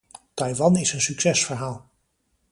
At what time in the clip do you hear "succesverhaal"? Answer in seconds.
1.01-1.89